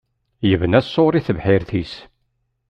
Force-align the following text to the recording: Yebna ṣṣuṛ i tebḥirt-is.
Yebna 0.49 0.79
ṣṣuṛ 0.87 1.13
i 1.19 1.21
tebḥirt-is. 1.27 1.93